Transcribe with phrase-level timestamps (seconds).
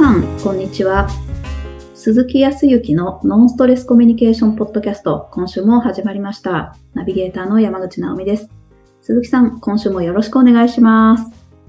[0.00, 1.10] さん、こんにちは。
[1.94, 6.74] 鈴木康之のノンストレスコミュニケーションポッドキャスト、今週も始まりました。
[6.94, 8.48] ナビゲーターの山口直美です。
[9.02, 11.26] 鈴木さん、今週もよろしくお願いします。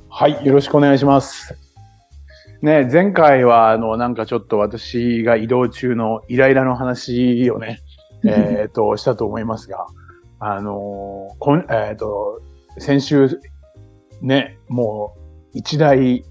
[0.08, 1.58] はい、よろしくお願いします。
[2.62, 7.82] ね、前回は、あの、なんかちょっと私が移動中のイライラの話をね、
[8.24, 9.88] えっと、したと思いますが、
[10.40, 12.42] あの、こん、えっ、と、
[12.78, 13.42] 先週、
[14.22, 16.24] ね、もう、一大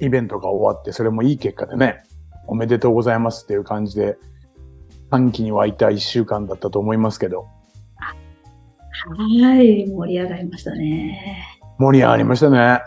[0.00, 2.02] イベントが終わって、それもいい結果でね、
[2.46, 4.16] おめでとうございますっていう感じで、
[5.10, 7.46] 歓喜に沸いた一週間だったと思いますけど、
[9.16, 11.44] はい、盛り上がりましたね。
[11.78, 12.80] 盛り上がりましたね。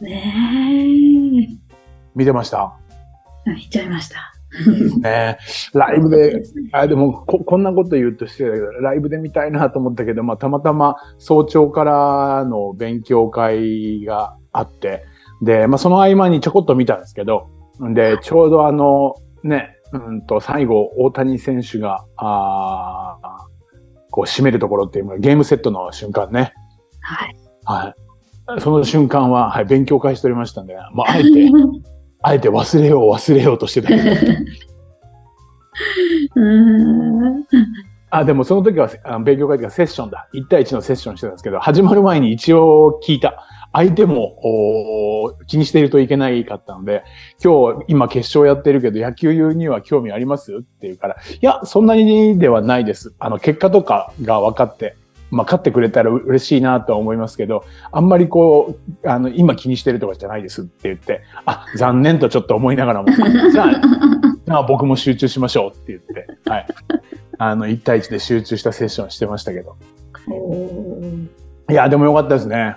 [0.00, 1.48] ね
[2.14, 2.76] 見てました？
[3.46, 3.50] え。
[3.50, 4.16] 行っちゃいました。
[5.00, 5.38] ね
[5.72, 15.04] ライブで、あでもこ、こんなこと言うとしてたけど、ライブで見たいなと思ったけど、まあ、たまたま早朝からの勉強会があって、
[15.44, 17.48] で、まあ、その合間にちょこっと見たんですけど、
[17.94, 23.44] で、ちょうどあの、ね、うんと、最後、大谷選手が、あー
[24.10, 26.52] こう、締めるところっていうゲームセットの瞬間ね。
[27.00, 27.36] はい。
[27.64, 27.94] は
[28.56, 28.60] い。
[28.60, 31.50] その瞬間は、はい、勉強会しておりましたんで、まあ、あえて、
[32.22, 34.02] あえて忘れよう忘れようとしてたけど、
[36.36, 37.44] うーん
[38.10, 40.28] あ、でもその時はあ勉強会というかセッションだ。
[40.34, 43.44] 1対1のセッションしてたんですけど、始まる前に一応聞いた。
[43.74, 47.02] 相手も気にしているといけないかったので、
[47.42, 50.54] 今日今決勝やってるけど野球には興味あります？
[50.54, 53.14] って言うから、いや、そんなにではないです。
[53.18, 54.96] あの、結果とかが分かって、
[55.32, 63.08] まあ、勝ってくれたら嬉しいなとは思いますけど、あんまりこう、あの、今気にしてるとかじゃないですって言って、あ、残念とちょっと思いながらも、
[63.50, 63.70] じゃあ、
[64.46, 66.66] じゃあ僕も集中しましょうって言って、はい。
[67.38, 69.74] あの、1対1で集中したセッションしてましたけど。
[71.70, 72.76] いや、でもよかったですね。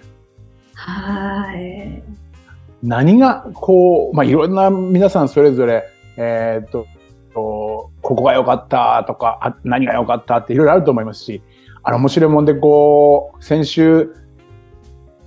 [0.77, 2.03] はい。
[2.83, 5.85] 何が、こう、まあ、いろんな皆さんそれぞれ、
[6.17, 6.85] えーっと、
[7.33, 11.41] こうここが良かったとか、あ何が良かったっていろいろあると思いますし、
[11.83, 14.15] あの、面白いもんで、こう、先週、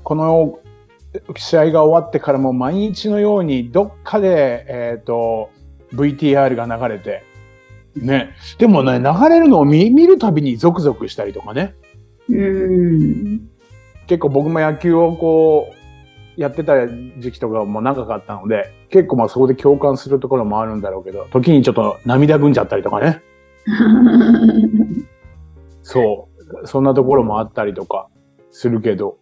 [0.04, 0.58] この
[1.36, 5.50] 試合が終わってからも毎日のようにどっかで、えーっと、
[5.94, 7.24] VTR が流れて、
[7.96, 8.34] ね。
[8.58, 11.74] でもね、流れるのを見見るたびにゾクゾクしたりとかね。
[12.28, 13.49] うーん。
[14.10, 15.72] 結構僕も野球をこ
[16.36, 23.22] う、やってた時期とかも長かったので、結構まあそこで共感するところもあるんだろうけど、時にちょっと涙ぐんじゃったりとかね。
[25.84, 26.28] そ
[26.64, 26.66] う。
[26.66, 28.08] そんなところもあったりとか
[28.50, 29.16] するけど、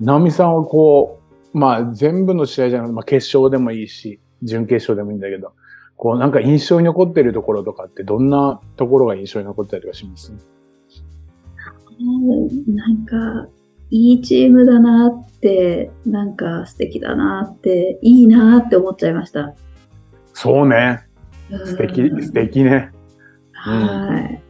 [0.00, 1.18] 直美さんはこ
[1.54, 5.54] う、まあ全部の試合じゃなくて、まあ決勝でもいいし、準決勝でもいいんだけど、
[5.96, 10.30] こうなんか印象に残ってるところとかってどんなところが印象に残ったりとかします？
[12.68, 13.48] なんか、
[13.90, 19.54] いいチームだなって、なんか素敵だなって、いいなって思っちゃいました。
[20.32, 21.00] そうね。
[21.64, 22.90] 素敵う、ん素敵ね。
[23.52, 24.42] はい。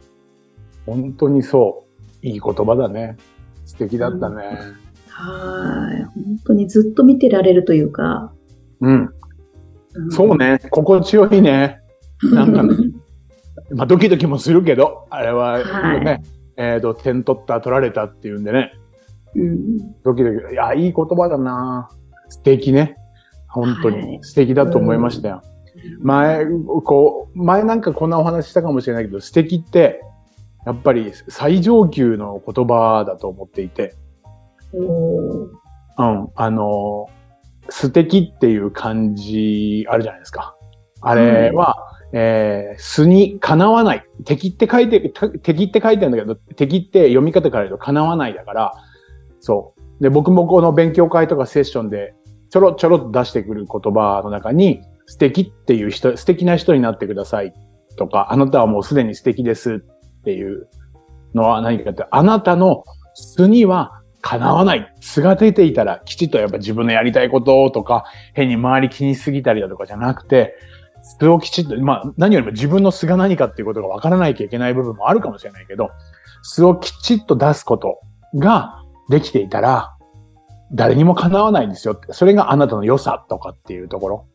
[0.85, 1.85] 本当にそ
[2.23, 2.25] う。
[2.25, 3.17] いい言葉だね。
[3.65, 4.43] 素敵だったね。
[5.09, 6.03] はい。
[6.03, 6.13] 本
[6.45, 8.31] 当にずっと見てられるというか。
[8.81, 8.93] うん。
[8.95, 9.09] ん
[10.11, 10.37] そう。
[10.37, 10.59] ね。
[10.69, 11.79] 心地よいね。
[12.23, 12.75] なんかね
[13.71, 16.21] まあ、ドキドキもするけど、あれは、はいね、
[16.57, 18.73] えっ、と、点取った、取られたっていうんでね、
[19.35, 19.77] うん。
[20.03, 21.89] ドキドキ、いや、いい言葉だな
[22.29, 22.97] 素敵ね。
[23.47, 25.41] 本当はいに素敵だと思いましたよ。
[25.99, 26.45] 前、
[26.85, 30.01] こう、前なんかこんなお話したかもしれないけど、素敵って、
[30.65, 33.95] やっぱり最上級の言葉だと思っていて、
[34.73, 34.83] う
[36.03, 37.09] ん、あの、
[37.69, 40.55] 素敵っていう漢字あるじゃないですか。
[41.01, 41.75] あれは、
[42.13, 44.05] えー、素にかなわない。
[44.25, 48.73] 敵って書いて、た敵って書いてあるんだけど、敵って読み方から言うとかなわないだから、
[49.41, 50.03] そう。
[50.03, 52.13] で、僕もこの勉強会とかセッションで
[52.49, 57.53] ちょろちょろっと出してくる言葉の中に、素敵っていう人、素敵な人になってください
[57.97, 59.83] とか、あなたはもうすでに素敵です
[60.19, 60.69] っていう
[61.33, 62.83] のは何かって、あなたの
[63.13, 64.93] 素には叶わない。
[65.01, 70.55] 素が出ていたら、きちっとやっぱ自分のやりたいこととか、変に周り気にすぎたりだとかじゃなくて、
[71.19, 75.89] 素をきちっと、まあ何よりも自分の素が何かっていうことが分からないといけない部分もあるかもしれないけど、
[76.43, 77.99] 素をきちっと出すこと
[78.35, 79.95] ができていたら、
[80.73, 82.13] 誰にも叶わないんですよって。
[82.13, 84.25] それがあなたの良さとかっていうところ。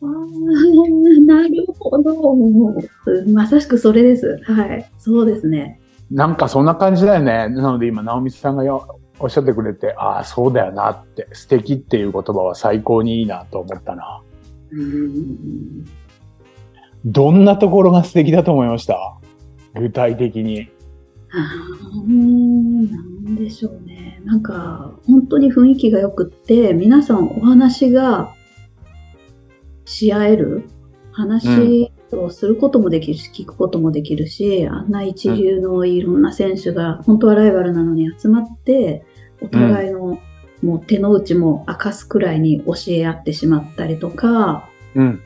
[1.26, 2.32] なるほど。
[2.32, 4.40] うんまさしくそれです。
[4.44, 4.90] はい。
[4.98, 5.80] そうですね。
[6.10, 7.48] なんかそんな感じだよね。
[7.48, 14.20] なので今、直美さんがよおっしゃってくれて、ああ、そうだよなって、素敵っていう言葉は最高にいいなと思ったな。
[14.72, 15.84] うん
[17.06, 19.14] どんなところが素敵だと思いました？
[19.74, 20.68] 具体的に。
[21.32, 24.20] あーなんなんでしょうね。
[24.24, 28.34] なんか、本当に雰囲気が良くって、皆さんお話が
[29.84, 30.64] し合える。
[31.12, 39.04] 話をすることもできるし、聞くこともできるし、あんな一流のいろんな選手が、本当はライバルなのに集まって、
[39.40, 40.18] お互いの
[40.62, 45.22] もう手の内も明かすくらいに教え合ってしまったりとか、うん。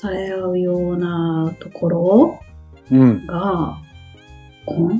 [0.00, 2.40] 支え合うようなところ？
[2.90, 3.26] うん。
[3.26, 3.78] が、
[4.64, 4.94] こんな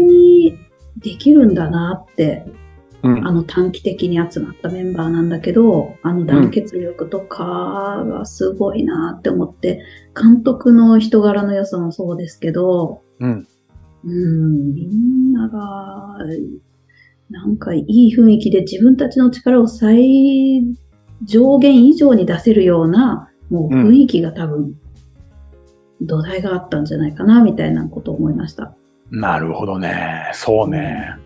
[0.00, 0.58] に
[0.98, 2.46] できるんだなって、
[3.02, 3.26] うん。
[3.26, 9.82] あの短期的に集まったメンバーなんだけど、あの団結力とかがすごいなって思って、
[10.20, 13.46] 監督の人柄の良さもそうですけど、うん。
[14.02, 16.16] うん、みんなが、
[17.28, 20.62] なんかいい雰囲気で自分たちの力を最
[21.22, 24.74] 上限以上に出せるような、もう雰囲気が多分、
[26.00, 28.74] 土台があったんじゃないかな、みたいなことを思いました。
[29.10, 30.30] なるほどね。
[30.32, 31.16] そうね。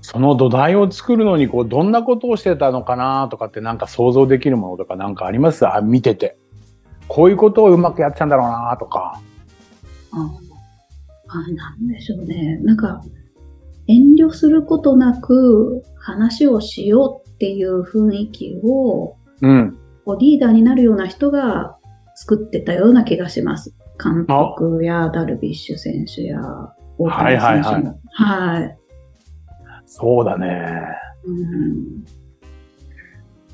[0.00, 5.66] その土台を作るのに、こう、どんなことをしてたのかなとかってなんか想像できるものとかなんかあります？
[5.66, 6.38] あ、見てて。
[7.08, 9.18] こういうことをうまくやってたんだろうなとか。
[10.12, 10.30] あ
[11.28, 12.58] あ、なんでしょうね。
[12.62, 13.02] なんか、
[13.86, 19.77] 遠慮することなく話をしようっていう雰囲気を、うん。
[20.08, 21.76] こうリーダーになるような人が
[22.14, 23.74] 作ってたような気がします。
[24.02, 26.40] 監督やダルビッシュ選手や
[26.96, 28.00] 大谷選手も。
[28.12, 28.78] はい。
[29.84, 30.48] そうだね。
[31.26, 32.04] うん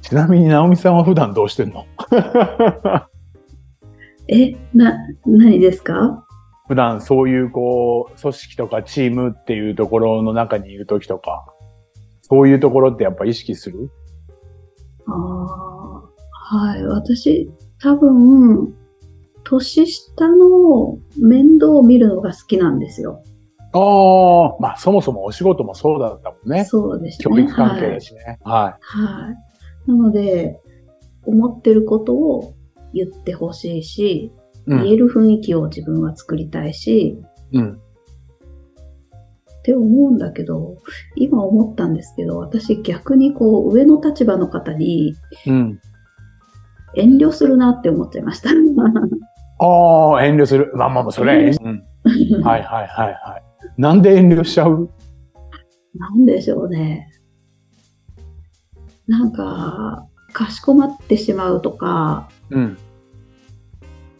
[0.01, 1.87] ちなみに、直美さんは普段どうしてんの？
[4.29, 4.97] え、な、
[5.27, 6.25] 何ですか？
[6.69, 11.47] 普段そういうこう、組織とかチームっていうところの中にいるときとか、
[12.21, 13.91] そういうところってやっぱ意識する？
[15.06, 15.64] ああ、
[16.55, 16.85] はい。
[16.87, 18.75] 私、多分、
[19.43, 23.23] 年下の面倒を見るのが好きなんですよ。
[23.73, 26.65] ああ、まあそもそもお仕事もそうだったもんね。
[26.65, 27.25] そうですね。
[27.25, 28.39] 教育関係はいだしね。
[28.45, 29.33] はは
[29.87, 29.91] い。
[29.91, 30.61] なので、
[31.27, 32.55] 思ってることを
[32.93, 34.33] 言ってほしいし、い。
[34.67, 34.83] うん。
[34.85, 37.19] 言える雰囲気を自分は作りたいし、
[37.53, 37.81] うん。
[39.59, 40.77] って思うんだけど、
[41.17, 45.17] 今思ったんですけど、私逆にこう、上の立場の方に
[45.47, 45.81] うん。
[46.96, 48.50] 遠慮するなって思っちゃいました。
[49.58, 50.73] ああ、遠慮する。
[50.75, 51.85] まあまあまあ、それ、うん。
[52.43, 53.43] はいはいはいはい。
[53.79, 54.91] なんで遠慮しちゃう？
[55.96, 57.11] なんでしょうね。
[59.06, 62.76] なんか、かしこまってしまうとか、うん。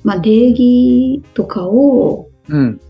[0.02, 2.80] まあ、礼儀とかをうん。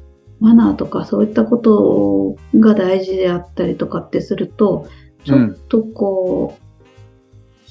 [0.41, 4.89] マナーとかそういったことが大事であったりとかってすると、
[5.25, 6.64] ちょっとこう、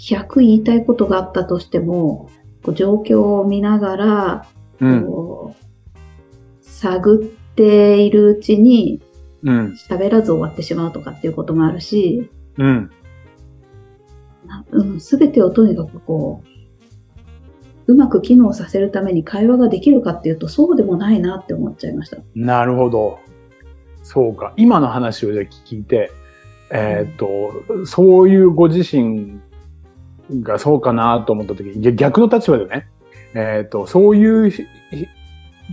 [0.10, 2.30] 100言いたいことがあったとしても、
[2.74, 4.48] 状況を見ながら、
[4.80, 5.06] うん。
[5.06, 9.02] こう探っているうちに
[9.44, 9.74] うん。
[9.74, 12.92] 喋らず終わってしまうとかっていうこともあるし、うん。
[14.48, 16.44] なうん、すべてをとにかくこ
[17.88, 22.18] う、うまく機能させるために会話ができるかっていうと、そうでもないなって思っちゃいました。
[22.36, 23.20] なるほど。
[24.02, 24.54] そうか。
[24.56, 26.12] 今の話をじゃあ聞いて、
[26.72, 29.42] えーっと、そういうご自身
[30.42, 32.88] がそうかなと思った時に、逆逆の立場でね、
[33.34, 34.52] えーっと、そういう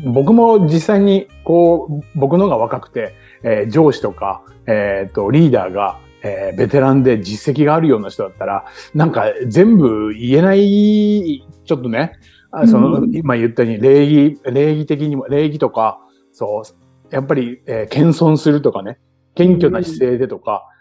[0.04, 12.12] 僕も実際に、こう、僕のが若くて、えー上司とか、えーっと、リーダーが、えーベテランで実績があるような人だったら、なんか全部言えない、ちょっとね、
[12.50, 16.00] あその、うん今言ったように礼儀、礼儀的にも、礼儀とか、
[16.32, 18.98] そう、やっぱり、えー謙遜するとかね、
[19.34, 20.79] 謙虚な姿勢でとか、い、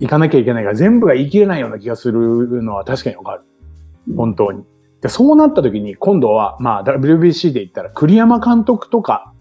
[0.00, 3.42] いかなきゃいけないから全部が言い切れないような気がするのは確かにわかる。
[4.16, 4.64] 本当に。
[5.00, 9.32] で、そうなった時に今度は、まあ WBC で言ったら栗山監督とか、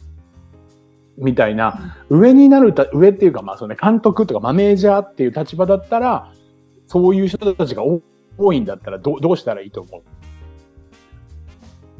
[1.17, 6.31] みたいな、上になるた、上っていうかまあそのね、監督とかマネージャーっていう立場だったら、
[6.85, 8.01] そういう人たちが多
[8.37, 10.01] 多いんだったらどうどうしたらいいと思う？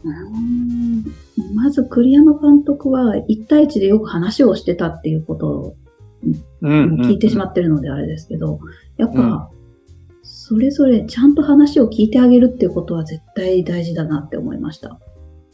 [0.06, 1.04] うん
[1.56, 5.76] まず栗山監督は1対1でよく話をしてたっていうこと
[6.62, 8.60] 聞いてしまってるのであれですけど、
[8.98, 9.50] やっぱ、
[10.22, 15.00] それぞれちゃんと話を聞いてあげるっていうことは絶対大事だなって思いました。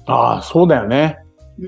[0.05, 1.19] ああ、そうだよね。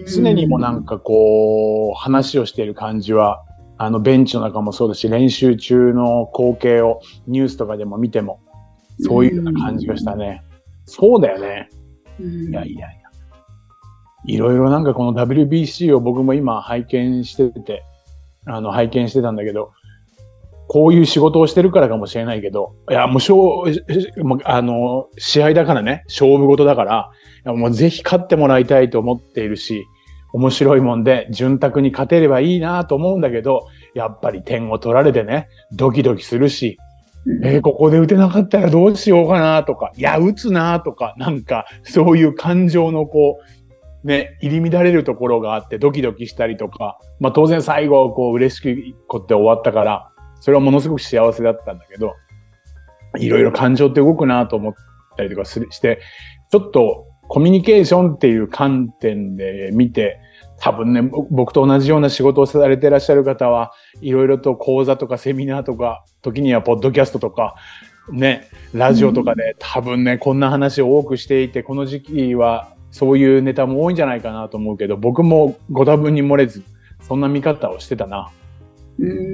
[0.07, 3.43] 常にもなんかこう、話をしている感じは、
[3.77, 8.39] あのベンチの中もそうだし、練習中の光景をニュースとかでも見ても、
[8.99, 10.43] そういうような感じがしたね。
[10.85, 11.69] そうだよね。
[12.19, 13.01] うん、いやいやいや。
[14.25, 17.83] いろいろなんかこの WBC を僕も今拝見してて、
[18.45, 19.71] あの拝見してたんだけど、
[20.67, 27.11] こういう仕事をしてるからかもしれないけど、いや、もうあの、試合だからね、勝負事だから、
[27.45, 29.83] いやもうぜひ勝ってもらいたいと思っているし、
[30.33, 36.77] 面白いもんで、潤沢に勝てればいいなと思うんだけど、やっぱり点を取られてね、ドキドキするし、
[37.43, 43.60] えー、ここで打てなかったらどうしようかなとか、いや、打つなとか、なんか、そういう感情のこう、
[44.03, 52.15] ね、入り乱れるところがあってドキドキしたりとか、まあ当然最後、こう嬉しくって終わったから、それはものすごく幸せだったんだけど、
[53.17, 54.73] いろいろ感情って動くなと思っ
[55.17, 55.99] たりとかして、
[56.51, 60.19] ちょっとコミュニケーションっていう観点で見て、
[60.59, 67.55] 多分ね、僕と同じような仕事をされていらっしゃる方は、いろいろと講座とかセミナーとか、時にはポッドキャストとか、
[68.11, 76.63] ね、ラジオとかで、多分ね、こんな話を多くしていて、この時期はそういうネタも多いんじゃないかなと思うけど、僕もご多分に漏れず、
[77.01, 78.29] そんな見方をしてたな。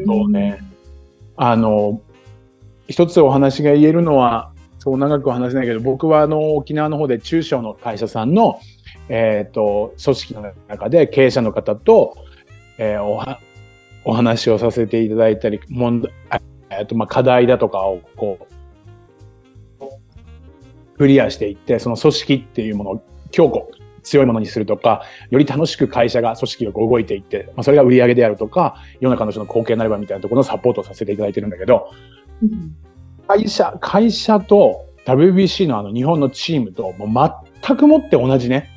[0.05, 0.59] そうね。
[1.35, 2.01] あの、
[2.87, 8.59] 一つお話が言えるのは、そう長くは話せないけど、僕はあの、沖縄の方で中小の会社さんの、
[9.09, 12.15] えっ、ー、と、組織の中で経営者の方と、
[12.77, 13.39] えー、おは、
[14.05, 16.13] お話をさせていただいたり、問題、
[16.69, 18.57] えっ、ー、と、まあ、課題だとかを、こう、
[20.97, 23.03] クリアしていって、その組織っていうものを
[23.37, 23.67] 強固、
[24.01, 31.91] 強いものにするとか、より楽しく会社が、組織が動いていって、まあ、それが売り上げであるとか、世の中の人の貢献になればみたいなところのサポートをさせていただいてるんだけど、
[32.41, 32.75] うん、
[33.27, 38.69] 会社、会社と WBC のあの日本のチームともう全くもって同じね、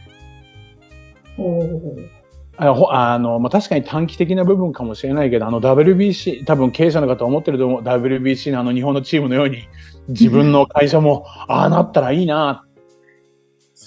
[2.58, 9.62] あの、まあ、確かに短期的な部分かもしれないけど、あの WBC、多分経営者の方思ってると思う、WBC のあの日本のチームのように、
[10.08, 12.66] 自分の会社も、ああなったらいいな。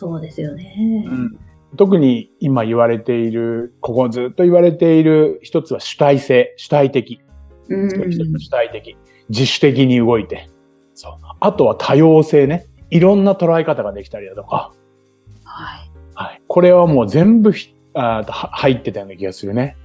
[0.03, 1.05] そうですよね。
[1.07, 1.39] うん。
[1.77, 7.21] 特に今言われている、ここずっと言われている一つは主体性、主体的。
[7.69, 7.89] うん。
[7.89, 8.97] 主体的。
[9.29, 10.49] 自主的に動いて。
[10.93, 11.13] そう。
[11.39, 12.65] あとは多様性ね。
[12.89, 14.73] いろんな捉え方ができたりだとか。
[15.45, 15.91] はい。
[16.15, 16.41] はい。
[16.47, 17.53] これはもう全部
[17.93, 19.77] あ入ってたような気がするね。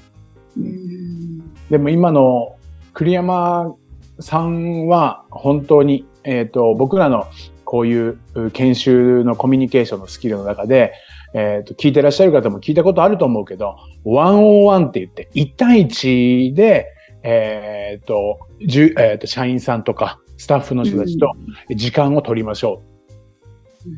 [1.70, 2.56] でも今の
[2.92, 3.74] 栗山
[4.18, 7.28] さんは本当に、えっ、ー、と、僕らの
[7.68, 8.18] こういう
[8.54, 10.94] 研修のコミュニケーションのスキルの中で、
[11.34, 16.86] えっ、ー、と、聞いてらっしゃる方も聞いたことあると思うけど、ワンオンワンって言って、1対1で、
[17.22, 21.30] えっ、ー、と、じゅえっ、と、社員さんとか、スタッフの人たちと
[21.76, 22.82] 時間を取りましょ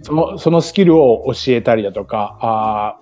[0.03, 0.05] う。
[0.05, 2.99] その、そのスキルを教えたりだとか、あ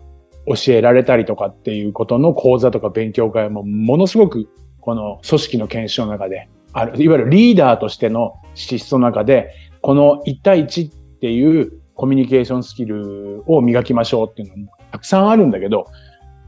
[0.54, 7.02] 教えられたりとかっていうことの講座とか勉強会もものすごくこの組織の研修の中である。
[7.02, 15.87] いわゆるリーダーとしての資質の中で、この1対1っていうコミュニケーションスキルを磨きましょうっていうのもたくさんあるんだけど、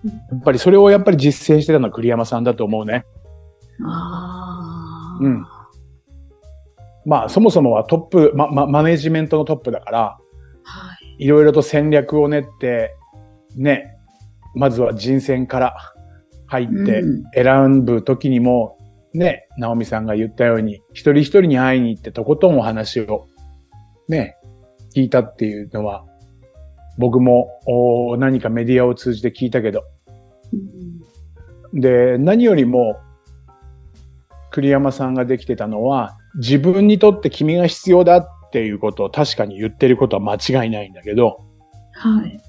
[0.05, 3.05] やっぱりそれをやっぱり実践してたのは栗山さんだと思うね。
[3.85, 5.25] ああ。
[5.25, 5.45] うん。
[7.05, 10.19] まあそもそもはトップ、ま、ま、マネジメントのトップだから、
[11.19, 12.95] いろいろと戦略を練って、
[13.57, 13.99] ね、
[14.55, 15.77] まずは人選から
[16.47, 17.03] 入って
[17.35, 18.79] 選ぶときにも、
[19.13, 23.27] ね、ナオミさんが言ったように、一人一人に会いに行ってとことんお話を
[24.09, 24.37] ね、
[24.95, 26.05] 聞いたっていうのは、
[26.99, 27.49] 僕も
[28.19, 29.85] 何かメディアを通じて聞いたけど、
[31.73, 32.97] で、何よりも、
[34.51, 41.41] 栗山さんができてたのは、自分にとって君が必要だっっていうことを確かに言ってることは間違いないんだけど、
[41.93, 42.41] はい。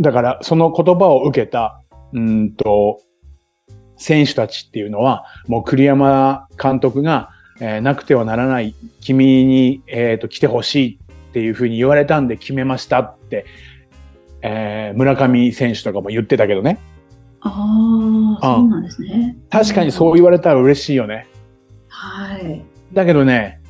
[0.00, 1.82] だからその言葉を受けた、
[2.14, 2.98] うんと、
[4.02, 7.30] 選手たちっていうのは、もう栗山監督が、
[7.60, 10.98] えー、なくてはならない、君に、えーと、来てほしい
[11.30, 13.46] っていうふうに言われたんで決めましたって、
[14.42, 16.78] えー、村上選手とかも言ってたけどね。
[17.40, 19.36] ああ、そうなんですね。
[19.50, 21.26] 確かにそう言われたら嬉しいよね。
[21.88, 22.62] はい。
[22.92, 23.60] だけどね、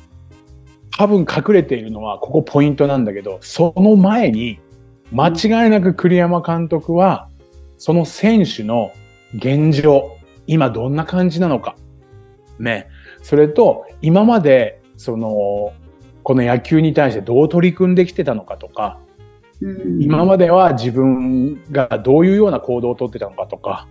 [0.97, 4.59] 多分隠れているのは、ここポイントなんだけど、その前に、
[5.11, 7.29] 間違いなく栗山監督は、
[7.77, 8.91] その選手の
[9.35, 10.15] 現状、
[10.47, 11.75] 今どんな感じなのか。
[12.59, 12.87] ね。
[13.21, 15.73] それと、今まで、その、
[16.23, 18.99] この野球に対してどう取り組んできてたのかとか、
[19.99, 23.87] 今までは自分がどういうような行動をとってたのかとか、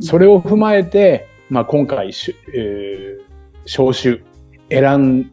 [0.00, 3.18] それを踏まえて、まあ、今回、えー、
[3.64, 4.24] 招集、
[4.70, 5.32] 選ん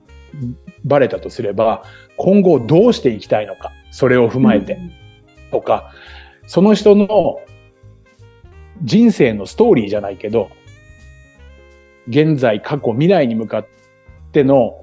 [0.83, 1.83] ばれたとすれば、
[2.17, 4.77] 今後どうしていきたいのか、それを踏まえて、
[5.51, 5.91] とか、
[6.47, 7.39] その人の
[8.83, 10.49] 人生のストーリーじゃないけど、
[12.07, 13.67] 現在、過去、未来に向かっ
[14.31, 14.73] ての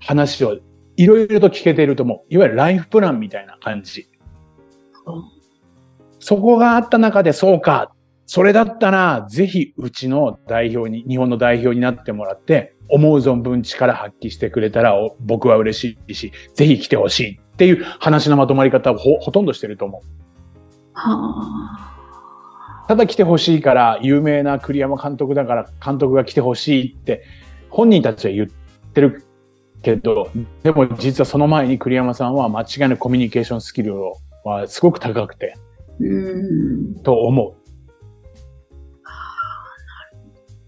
[0.00, 0.58] 話を
[0.96, 2.34] いろいろと聞けていると思う。
[2.34, 4.08] いわゆるライフプランみたいな感じ。
[6.18, 7.92] そこがあった中でそうか。
[8.28, 20.06] それだったら、ぜひうちの代表に、日本の代表になってもらって、思う存分力発揮してくれたら僕は嬉しいし、ぜひ来てほしいっていう話のまとまり方をほとんどしてると思う。
[20.94, 21.95] はあ。
[22.88, 27.24] ただ来てほしいから、有名な栗山監督だから監督が来てほしいって
[27.68, 28.48] 本人たちは言っ
[28.92, 29.24] てる
[29.82, 30.30] けど、
[30.62, 33.96] でも実はその前に栗山さんは間違いなくコミュニケーションスキル
[34.44, 35.54] はすごく高くて、
[36.00, 37.02] うん。
[37.02, 37.54] と思う。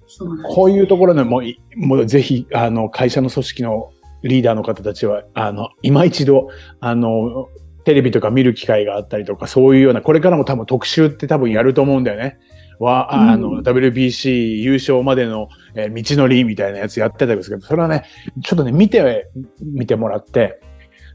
[0.07, 1.43] そうこういうところでも
[1.77, 3.93] もうぜひ、あの、会社の組織の
[4.25, 6.49] リーダーの方たちは、あの、今一度、
[6.81, 7.49] あの、
[7.89, 12.39] テレビとか見る機会があったりとか、そういうような、これからも多分特集って多分やると思うんだよね。
[12.79, 18.05] は、ああの、うん WBC 優勝までの、えー道のりみたいなやつやってたんですけど、それはね、
[18.45, 19.31] ちょっとね、見て、
[19.63, 20.61] 見てもらって、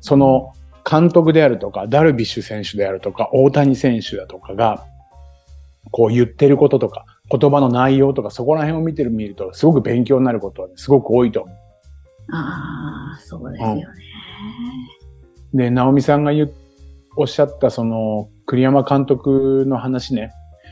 [0.01, 0.53] その、
[0.84, 4.84] 監督であるとか、ダルビッシュ選手であるとか、大谷選手だとかが、
[5.92, 11.53] こう言ってることとか、言葉の内容とか、そこら辺を見てる見ると、すごく勉強になることは、ね、すごく多いと思
[12.32, 13.86] ああ、そうですよね。
[15.53, 15.58] う。
[15.58, 16.53] で、直美さんが言う、
[17.15, 20.32] おっしゃった、その、栗山監督の話ね。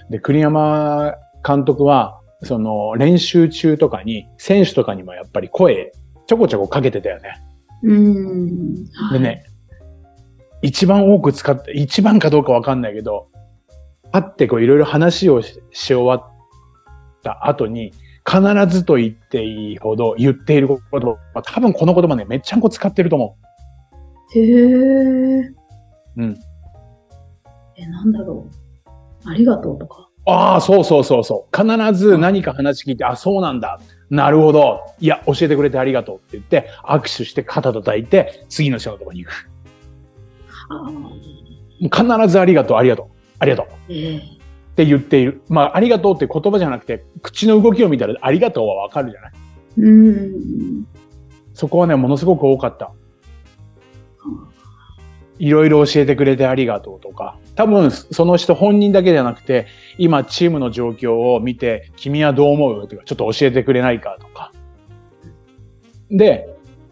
[0.09, 5.91] で、栗山監督は、その、練習中とかに、選手とかにもやっぱり声、
[6.27, 7.41] ちょこちょこかけてたよね。
[7.83, 8.75] うん。
[9.11, 9.43] でね、
[10.61, 13.27] 一番多く使って、一番かどうかわかんないけど、
[14.11, 16.31] 会ってこういろいろ話をしし終わっ
[17.23, 17.93] た後に、
[18.25, 23.37] 必ずと言っていいほど言っている言葉、多分この言葉ね、めっちゃんこ使ってると思
[24.35, 24.39] へ
[25.39, 25.60] え。
[26.17, 26.21] う。
[26.21, 26.37] うん。
[27.75, 28.47] え、なんだろ
[29.25, 29.29] う。
[29.29, 30.09] ありがとうとか。
[30.25, 31.55] ああ、そうそうそうそう。
[31.55, 33.79] 必ず何か話聞いて、あ、そうなんだ。
[34.09, 34.81] なるほど。
[34.99, 39.49] いや、教えてくれてありがとうって言って、握手して肩叩いて、次の人のところに行く。
[41.81, 43.07] 必ずありがとう、ありがとう、
[43.39, 43.67] ありがとう。
[43.89, 44.17] ええ
[44.71, 45.41] って言っている。
[45.49, 49.31] まあ、ありがとうって言葉じゃなくて、口の動きを見たらありがとうはわかるじゃない
[49.77, 50.87] うん。
[51.53, 52.91] そこはね、ものすごく多かった。
[55.41, 59.65] いろいろ教えてくれてありがとうとか、多分その人本人だけじゃなくて、
[59.97, 64.51] 今チームの状況を見て、君はどう思うとか、ちょっと教えてくれないかとか。
[66.11, 66.47] で、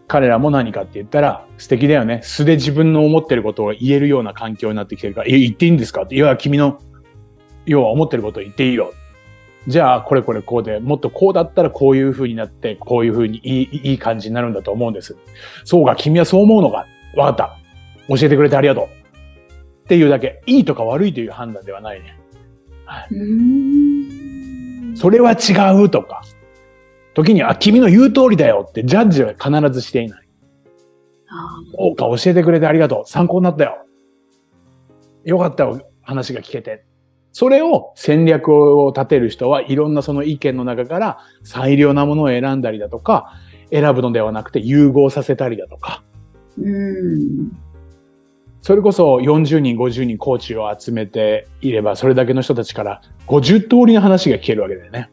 [0.08, 2.22] 彼らも何かって言ったら、素敵だよね。
[2.24, 6.02] 素で自分の思ってることを言えるような環境になってきてるから、言っていいんですか？
[6.02, 6.16] って。
[6.16, 6.80] いや、君の、
[7.66, 8.92] 要は思ってることを言っていいよ。
[9.68, 15.16] じゃあ、これこれこうで、もっとこうだったらこういう風になって、こういう風にいい、いい感じになるんだと思うんです。
[15.64, 16.86] そうか、君はそう思うのか。
[17.14, 17.59] わかった。
[18.10, 18.84] 教えてくれてありがとう。
[18.84, 20.42] っていうだけ。
[20.46, 22.18] いいとか悪いという判断ではないね。
[23.10, 23.24] う
[24.92, 24.96] ん。
[24.96, 26.22] それは違うとか。
[27.14, 30.28] 時には、あ君の言う通りだよってジャッジは必ずしていない。
[31.28, 33.08] あそうか、教えてくれてありがとう。
[33.08, 33.86] 参考になったよ。
[35.24, 36.84] よかったよ、話が聞けて。
[37.32, 43.32] それを戦略を立てる人はいろんなその意見の中から最良なものを選んだりだとか、
[43.70, 47.69] 選ぶのではなくて融合させたりだとか、ーうん。
[48.62, 55.10] それこそ40人、50人コーチを集めていれば、それだけの人たちから50通りの話が聞けるわけだよね。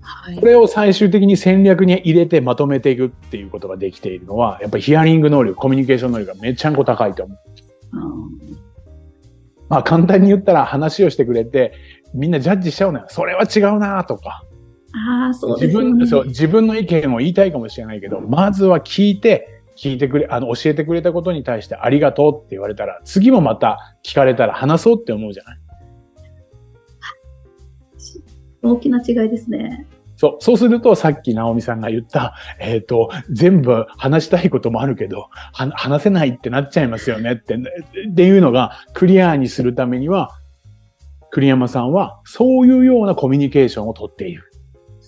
[0.00, 0.46] はいこ。
[0.46, 7.38] れを最終的に戦略に入れてまとめていくっていうことができているのは、やっぱりヒアリング能力、コミュニケーション能力がめちゃんこ高いと思う。
[7.38, 7.98] あ
[9.68, 11.74] まあ簡単に言ったら話をしてくれて、
[12.14, 13.06] みんなジャッジしちゃうのよ。
[13.08, 14.42] それは違うなとか。
[14.94, 15.78] あー、そうで自。
[15.78, 25.58] 分、そう、自分の意見を言いたいかもしれないけど、まずは聞いて、聞いてくれ、あの、教えてくれたことに対してありがとうって言われたら、次もまた聞かれたら話そうって思うじゃない？
[28.62, 29.86] 大きな違いですね。
[30.16, 40.30] そう、そうするとさっき直美さんが言った、 えっ、と、全部話したいこともあるけど、は話せないってなっちゃいますよねって、っていうのがクリアにするためには、
[41.30, 44.42] 栗山さんはそういうようなコミュニケーションをとっている。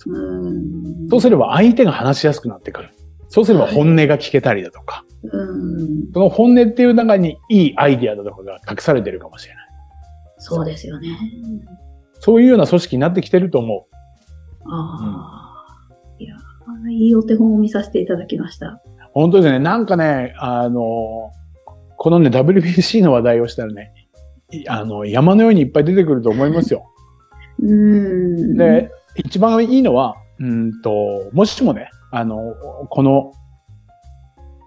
[0.06, 1.08] うん。
[1.08, 2.90] そうすれば相手が話しやすくなってくる。
[3.30, 6.12] そうすれば本音が聞けたりだとか、うん。
[6.12, 9.64] その本音っていう中にいいアイディアだとかが隠されてるかもしれない。
[10.38, 11.16] そうですよね。
[12.18, 13.94] そういうような組織になってきてると思う。
[14.66, 15.94] ああ。
[16.18, 16.34] いや、
[16.90, 18.82] いいお手本を見させていただきました。
[19.12, 19.60] 本当ですね。
[19.60, 21.30] なんかね、あの、
[21.96, 23.92] このね、WBC の話題をしたらね、
[24.50, 26.90] いあの、山のようにいっぱい出てくると思いますよ。
[27.62, 28.56] うん。
[28.56, 32.54] で、一番いいのは、うんと、もしもね、あの、
[32.88, 33.32] この、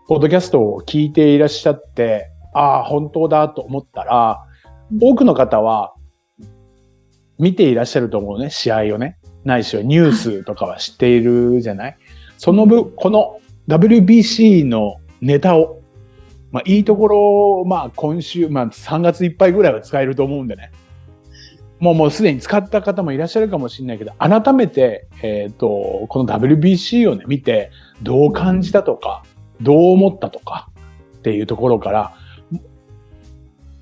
[0.07, 4.45] ポッドキャストを聞いていらっしゃって、ああ、本当だと思ったら、
[5.01, 5.93] 多くの方は、
[7.39, 9.17] 見ていらっしゃると思うね、試合をね。
[9.43, 11.97] ないしはニュースとかは知っているじゃない？
[12.37, 15.81] その分、この WBC のネタを、
[16.51, 20.71] まあいいところ、まあ今週、まあ3月いっぱいぐらいは使えると思うんでね。
[21.83, 29.23] もうもうすでに使った方もいらっしゃるかもしれないけど、改めて、えっ、と、この WBC をね、見て、どう感じたとか、
[29.61, 30.69] どう思ったとか、
[31.17, 32.15] っていうところから、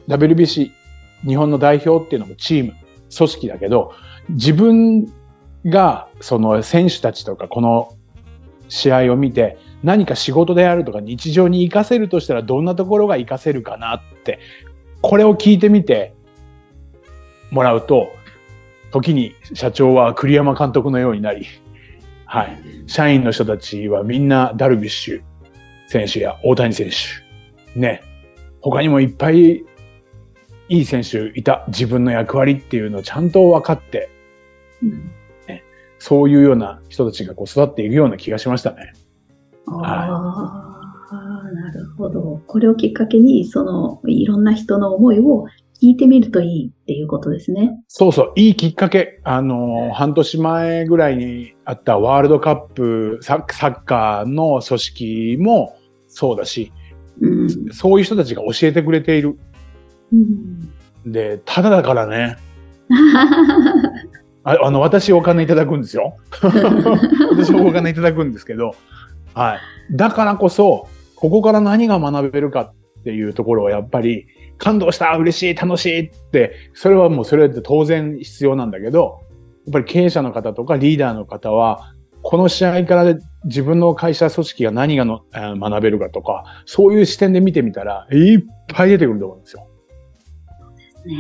[0.08, 0.72] WBC、
[1.28, 2.74] 日本の代表っていうのもチーム、
[3.16, 3.94] 組織だけど、
[4.30, 5.06] 自分
[5.66, 7.96] がその選手たちとかこの
[8.68, 14.40] 試合を見て何か仕事であるとか日常に活かせるとしたらどんなところが活かせるかなって
[15.02, 16.14] これを聞いてみて
[17.52, 18.14] もらうと
[18.92, 21.46] 時に社長は栗山監督のようになり、
[22.26, 25.22] はい、社員の人たちはみんなダルビッシュ
[25.88, 28.02] 選手や大谷選手、ね、
[28.62, 29.64] 他にもいっぱい
[30.72, 31.66] いい選手いた。
[31.68, 34.10] 自分の役割っていうのをちゃんと分かって、
[35.46, 35.64] ね、
[36.00, 38.94] そういうような人たちがこう育っていくような気がしましたね。
[39.68, 40.72] あ
[41.12, 42.42] あ、なるほど。
[42.48, 45.46] これをきっかけに、その、いろんな人の思いを
[45.82, 47.72] 聞いてみるといいっていうことですね。
[47.88, 49.20] そうそう、いいきっかけ。
[49.24, 55.76] あの、半年前ぐらいにあったワールドカップサッカーの組織も
[56.08, 56.72] そうだし、
[57.20, 59.40] うん、そういう人たちが教えてくれている。
[60.14, 62.38] うん、で、ただだからね。
[64.44, 66.16] ああの、私お金いただくんですよ。
[67.32, 68.76] 私お金いただくんですけど、
[69.34, 69.96] はい。
[69.96, 72.62] だからこそ、ここから何が学べるか
[73.00, 74.28] っていうところはやっぱり、
[74.62, 79.22] 感動した嬉しい楽しいって、それはもうそれって当然必要なんだけど、
[79.66, 89.68] やっぱり経営者の方とかリーダーの方は、この試合から自分の会社組織が何がの、えー、学べるかとか、そういう視点で見てみたら、いっぱい出てくると思うんですよ。
[90.60, 91.16] そうですね。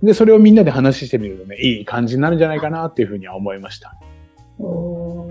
[0.00, 0.06] うん。
[0.06, 3.96] で、それをみんなで話してみるとね、いい感じになるんじゃないかなっていうふうには思いました。
[4.60, 5.28] お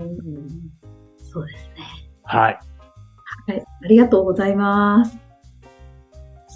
[1.22, 1.84] そうですね。
[2.24, 2.58] はい。
[3.46, 3.64] はい。
[3.84, 5.27] ありがとうございます。